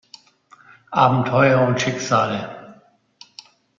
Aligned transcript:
Abenteuer 0.91 1.61
und 1.67 1.79
Schicksale". 1.79 2.81